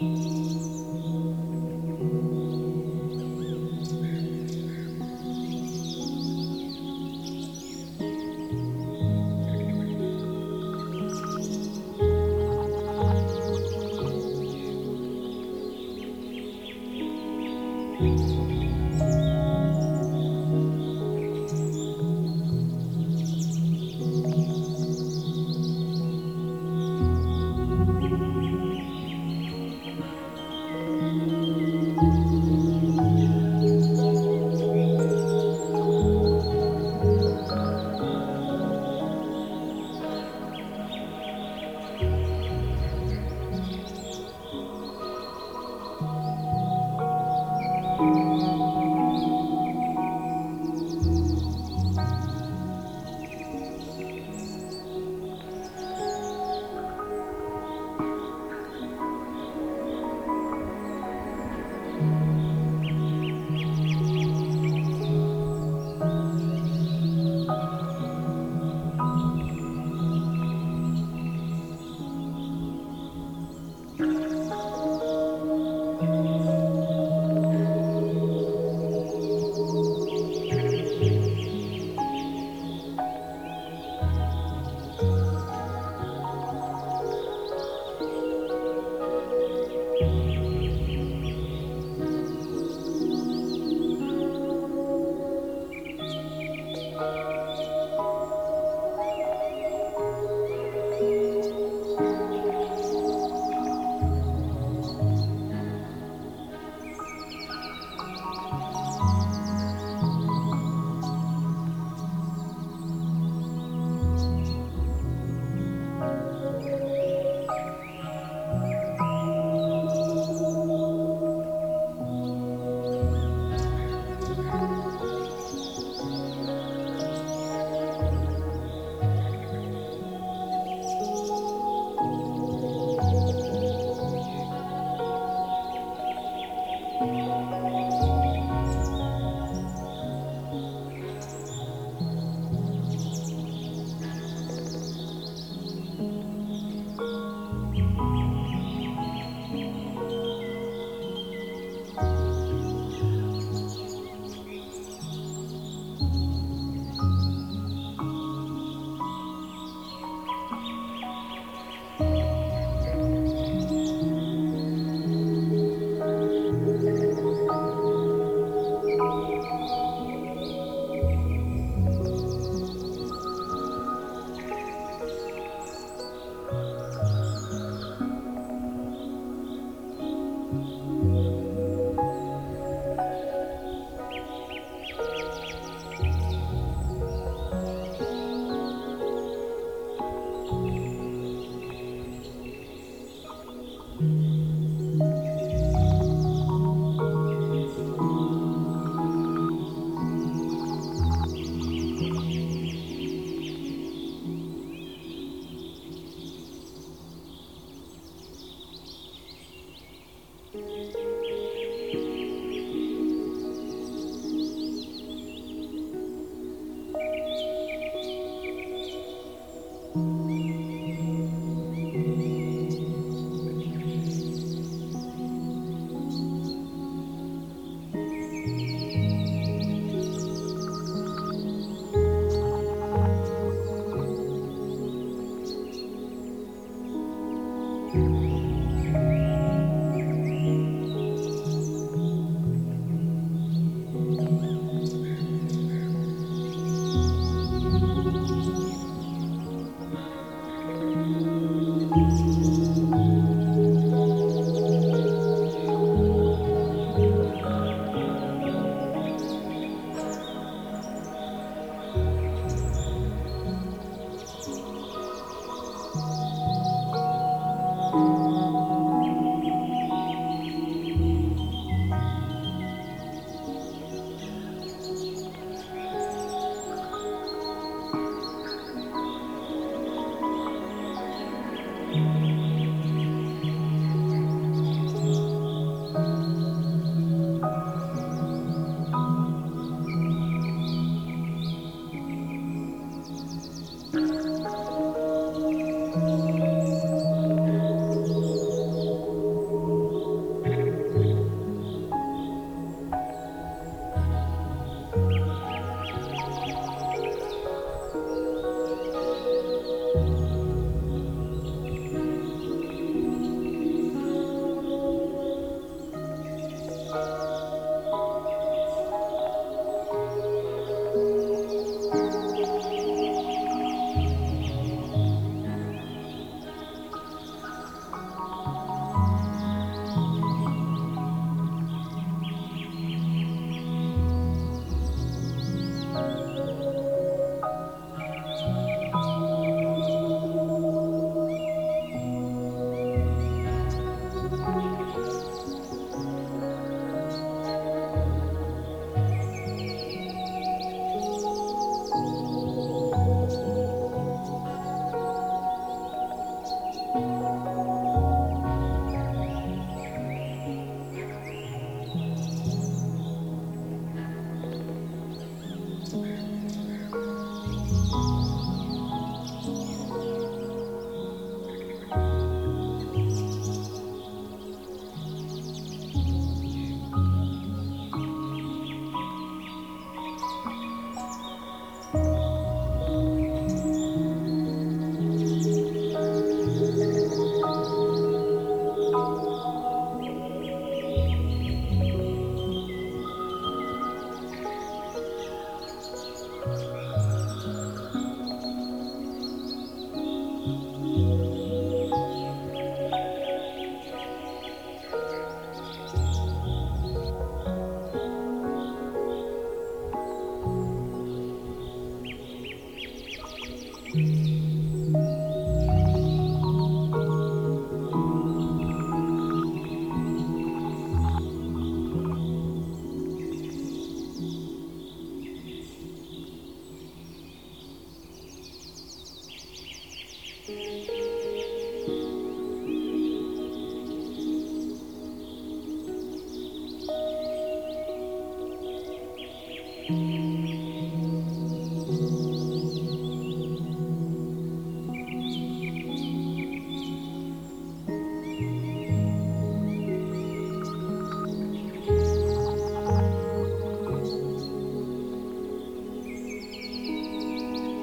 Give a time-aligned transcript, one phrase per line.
[0.00, 0.79] Música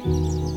[0.03, 0.56] Thank